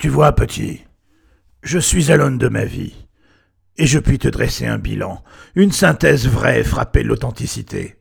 Tu 0.00 0.08
vois, 0.08 0.32
petit, 0.32 0.86
je 1.62 1.78
suis 1.78 2.10
à 2.10 2.16
l'aune 2.16 2.38
de 2.38 2.48
ma 2.48 2.64
vie, 2.64 3.06
et 3.76 3.86
je 3.86 3.98
puis 3.98 4.18
te 4.18 4.28
dresser 4.28 4.66
un 4.66 4.78
bilan, 4.78 5.22
une 5.54 5.72
synthèse 5.72 6.26
vraie 6.26 6.64
frappée 6.64 7.02
de 7.02 7.08
l'authenticité. 7.08 7.98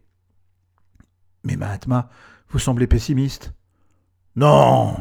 Mais 1.44 1.58
Mahatma, 1.58 2.10
vous 2.52 2.60
semblez 2.60 2.88
pessimiste. 2.88 3.52
Non, 4.38 4.96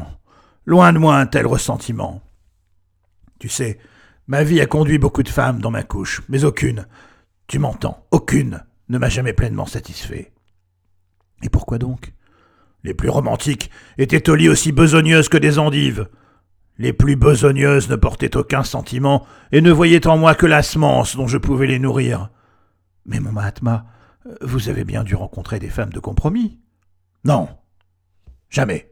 loin 0.65 0.91
de 0.91 0.97
moi 0.97 1.15
un 1.15 1.25
tel 1.25 1.47
ressentiment. 1.47 2.21
Tu 3.39 3.47
sais, 3.47 3.79
ma 4.27 4.43
vie 4.43 4.59
a 4.59 4.65
conduit 4.65 4.99
beaucoup 4.99 5.23
de 5.23 5.29
femmes 5.29 5.61
dans 5.61 5.71
ma 5.71 5.83
couche, 5.83 6.21
mais 6.27 6.43
aucune, 6.43 6.85
tu 7.47 7.59
m'entends, 7.59 8.05
aucune 8.11 8.61
ne 8.89 8.97
m'a 8.97 9.07
jamais 9.07 9.31
pleinement 9.31 9.67
satisfait. 9.67 10.33
Et 11.43 11.49
pourquoi 11.49 11.77
donc? 11.77 12.11
Les 12.83 12.93
plus 12.93 13.07
romantiques 13.07 13.71
étaient 13.97 14.29
au 14.29 14.35
lit 14.35 14.49
aussi 14.49 14.73
besogneuses 14.73 15.29
que 15.29 15.37
des 15.37 15.59
endives. 15.59 16.09
Les 16.79 16.93
plus 16.93 17.15
besogneuses 17.15 17.89
ne 17.89 17.95
portaient 17.95 18.37
aucun 18.37 18.63
sentiment 18.63 19.27
et 19.51 19.61
ne 19.61 19.71
voyaient 19.71 20.07
en 20.07 20.17
moi 20.17 20.33
que 20.33 20.45
la 20.45 20.63
semence 20.63 21.15
dont 21.15 21.27
je 21.27 21.37
pouvais 21.37 21.67
les 21.67 21.77
nourrir. 21.77 22.29
Mais 23.05 23.19
mon 23.19 23.33
Mahatma, 23.33 23.85
vous 24.41 24.69
avez 24.69 24.85
bien 24.85 25.03
dû 25.03 25.13
rencontrer 25.13 25.59
des 25.59 25.69
femmes 25.69 25.91
de 25.91 25.99
compromis. 25.99 26.59
Non. 27.25 27.49
Jamais. 28.49 28.91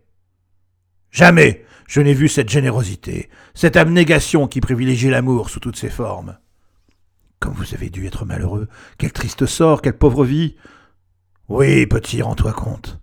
Jamais 1.11 1.65
je 1.87 2.01
n'ai 2.01 2.13
vu 2.13 2.27
cette 2.27 2.49
générosité, 2.49 3.29
cette 3.53 3.77
abnégation 3.77 4.47
qui 4.47 4.59
privilégie 4.59 5.09
l'amour 5.09 5.49
sous 5.49 5.61
toutes 5.61 5.77
ses 5.77 5.89
formes. 5.89 6.37
Comme 7.39 7.53
vous 7.53 7.73
avez 7.73 7.89
dû 7.89 8.05
être 8.05 8.25
malheureux. 8.25 8.67
Quel 8.97 9.13
triste 9.13 9.45
sort, 9.45 9.81
quelle 9.81 9.97
pauvre 9.97 10.25
vie. 10.25 10.57
Oui, 11.47 11.85
petit, 11.85 12.21
rends-toi 12.21 12.51
compte. 12.51 12.99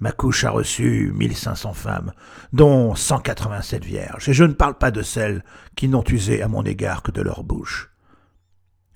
Ma 0.00 0.12
couche 0.12 0.44
a 0.44 0.50
reçu 0.50 1.12
1500 1.14 1.72
femmes, 1.72 2.12
dont 2.52 2.94
187 2.94 3.84
vierges, 3.84 4.28
et 4.28 4.32
je 4.32 4.44
ne 4.44 4.52
parle 4.52 4.78
pas 4.78 4.92
de 4.92 5.02
celles 5.02 5.44
qui 5.74 5.88
n'ont 5.88 6.04
usé 6.04 6.40
à 6.40 6.48
mon 6.48 6.62
égard 6.62 7.02
que 7.02 7.10
de 7.10 7.20
leur 7.20 7.42
bouche. 7.42 7.90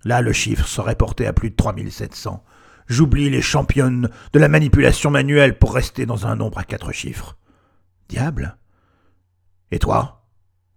Là, 0.05 0.21
le 0.21 0.33
chiffre 0.33 0.67
serait 0.67 0.95
porté 0.95 1.27
à 1.27 1.33
plus 1.33 1.51
de 1.51 1.57
3700. 1.57 2.45
J'oublie 2.87 3.31
les 3.31 3.43
championnes 3.43 4.11
de 4.33 4.39
la 4.39 4.49
manipulation 4.49 5.11
manuelle 5.11 5.59
pour 5.59 5.75
rester 5.75 6.07
dans 6.07 6.27
un 6.27 6.37
nombre 6.37 6.59
à 6.59 6.65
quatre 6.65 6.93
chiffres. 6.93 7.37
Diable 8.09 8.57
Et 9.71 9.79
toi? 9.79 10.27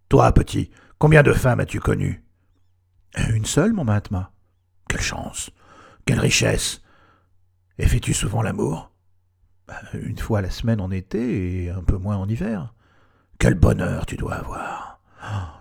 Toi, 0.10 0.32
petit, 0.32 0.72
combien 1.00 1.24
de 1.24 1.34
femmes 1.34 1.60
as-tu 1.60 1.80
connues? 1.80 2.24
Une 3.30 3.46
seule, 3.46 3.74
mon 3.74 3.84
Mahatma. 3.84 4.32
Quelle 4.88 5.02
chance 5.02 5.50
Quelle 6.06 6.20
richesse 6.20 6.82
Et 7.78 7.88
fais-tu 7.88 8.14
souvent 8.14 8.42
l'amour? 8.42 8.95
Une 9.94 10.18
fois 10.18 10.42
la 10.42 10.50
semaine 10.50 10.82
en 10.82 10.92
été 10.92 11.66
et 11.66 11.70
un 11.70 11.82
peu 11.82 11.98
moins 11.98 12.18
en 12.18 12.28
hiver. 12.28 12.74
Quel 13.40 13.56
bonheur 13.56 14.06
tu 14.06 14.18
dois 14.18 14.36
avoir 14.36 15.00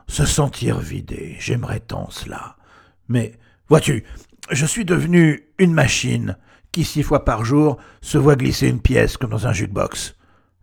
Se 0.07 0.25
sentir 0.25 0.79
vidé, 0.79 1.37
j'aimerais 1.39 1.81
tant 1.81 2.11
cela. 2.11 2.57
Mais, 3.09 3.39
vois-tu, 3.69 4.05
je 4.51 4.67
suis 4.67 4.85
devenu 4.85 5.49
une 5.59 5.73
machine 5.73 6.37
qui 6.73 6.85
six 6.85 7.03
fois 7.03 7.25
par 7.25 7.45
jour 7.45 7.79
se 8.01 8.19
voit 8.19 8.37
glisser 8.37 8.69
une 8.69 8.81
pièce 8.81 9.17
comme 9.17 9.31
dans 9.31 9.47
un 9.47 9.53
jukebox. 9.53 10.17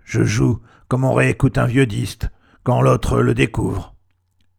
Je 0.03 0.23
joue 0.23 0.62
comme 0.88 1.03
on 1.03 1.14
réécoute 1.14 1.58
un 1.58 1.66
vieux 1.66 1.86
disque 1.86 2.28
quand 2.64 2.81
l'autre 2.81 3.22
le 3.22 3.34
découvre. 3.34 3.95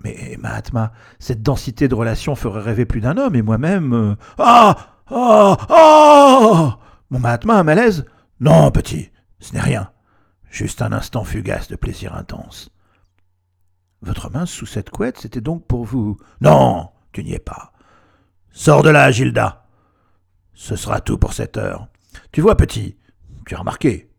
Mais 0.03 0.37
Mahatma, 0.41 0.93
cette 1.19 1.43
densité 1.43 1.89
de 1.89 1.95
relations 1.95 2.35
ferait 2.35 2.63
rêver 2.63 2.87
plus 2.87 3.01
d'un 3.01 3.17
homme, 3.17 3.37
et 3.37 3.43
moi-même... 3.43 3.93
Euh, 3.93 4.15
ah 4.39 4.77
Ah 5.09 5.57
Ah 5.69 6.79
Mon 7.11 7.21
Mahatma, 7.21 7.59
un 7.59 7.63
malaise 7.63 8.07
Non, 8.43 8.73
petit, 8.73 9.09
ce 9.39 9.53
n'est 9.53 9.61
rien. 9.61 9.93
Juste 10.51 10.83
un 10.83 10.91
instant 10.91 11.23
fugace 11.23 11.69
de 11.69 11.77
plaisir 11.77 12.17
intense. 12.17 12.71
Votre 14.01 14.31
main 14.31 14.47
sous 14.47 14.67
cette 14.67 14.91
couette, 14.91 15.21
c'était 15.21 15.41
donc 15.41 15.65
pour 15.69 15.85
vous 15.85 16.17
Non, 16.41 16.91
tu 17.13 17.23
n'y 17.23 17.35
es 17.35 17.39
pas. 17.39 17.73
Sors 18.51 18.83
de 18.83 18.91
là, 18.91 19.13
Gilda. 19.13 19.69
Ce 20.55 20.75
sera 20.75 21.01
tout 21.01 21.19
pour 21.19 21.35
cette 21.35 21.57
heure. 21.57 21.87
Tu 22.33 22.41
vois, 22.41 22.57
petit, 22.57 22.99
tu 23.47 23.55
as 23.55 23.61
remarqué. 23.61 24.11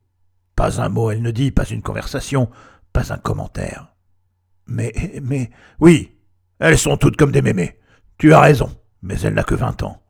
Pas 0.56 0.80
un 0.80 0.88
mot 0.88 1.12
elle 1.12 1.22
ne 1.22 1.32
dit, 1.32 1.52
pas 1.52 1.66
une 1.66 1.82
conversation, 1.82 2.50
pas 2.94 3.12
un 3.12 3.18
commentaire. 3.18 3.94
Mais, 4.68 4.94
mais, 5.22 5.52
oui, 5.82 6.18
elles 6.60 6.80
sont 6.80 6.96
toutes 6.96 7.18
comme 7.18 7.34
des 7.34 7.42
mémés. 7.42 7.78
Tu 8.18 8.34
as 8.34 8.40
raison, 8.40 8.74
mais 9.02 9.20
elle 9.20 9.34
n'a 9.34 9.44
que 9.44 9.56
vingt 9.56 9.84
ans. 9.84 10.02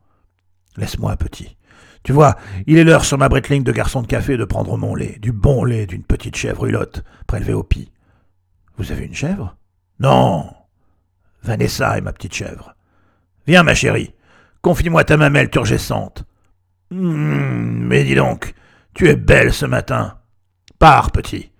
Laisse-moi, 0.76 1.16
petit. 1.16 1.56
Tu 2.02 2.12
vois, 2.12 2.36
il 2.66 2.76
est 2.76 2.84
l'heure 2.84 3.04
sur 3.04 3.16
ma 3.16 3.28
bretling 3.28 3.64
de 3.64 3.72
garçon 3.72 4.02
de 4.02 4.06
café 4.06 4.36
de 4.36 4.44
prendre 4.44 4.76
mon 4.76 4.94
lait, 4.94 5.18
du 5.20 5.32
bon 5.32 5.64
lait 5.64 5.86
d'une 5.86 6.04
petite 6.04 6.36
chèvre 6.36 6.66
hulotte, 6.66 7.02
prélevée 7.26 7.54
au 7.54 7.62
pis. 7.62 7.90
Vous 8.76 8.92
avez 8.92 9.06
une 9.06 9.14
chèvre? 9.14 9.56
Non. 10.00 10.52
Vanessa 11.42 11.96
est 11.96 12.02
ma 12.02 12.12
petite 12.12 12.34
chèvre. 12.34 12.74
Viens, 13.46 13.62
ma 13.62 13.74
chérie, 13.74 14.14
confie-moi 14.62 15.04
ta 15.04 15.16
mamelle 15.16 15.50
turgescente. 15.50 16.24
Hum, 16.90 17.86
mais 17.86 18.04
dis 18.04 18.14
donc, 18.14 18.54
tu 18.94 19.08
es 19.08 19.16
belle 19.16 19.52
ce 19.52 19.66
matin. 19.66 20.18
Pars, 20.78 21.10
petit. 21.10 21.52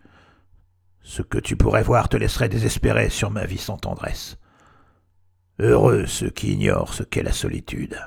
Ce 1.03 1.23
que 1.23 1.39
tu 1.39 1.57
pourrais 1.57 1.83
voir 1.83 2.09
te 2.09 2.17
laisserait 2.17 2.49
désespérer 2.49 3.09
sur 3.09 3.31
ma 3.31 3.45
vie 3.45 3.59
sans 3.59 3.77
tendresse. 3.77 4.39
Heureux 5.59 6.07
ceux 6.07 6.31
qui 6.31 6.53
ignorent 6.53 6.95
ce 6.95 7.03
qu'est 7.03 7.23
la 7.23 7.33
solitude. 7.33 7.99